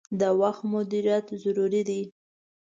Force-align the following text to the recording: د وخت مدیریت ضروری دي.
د 0.19 0.21
وخت 0.41 0.61
مدیریت 0.73 1.25
ضروری 1.43 1.81
دي. 1.89 2.01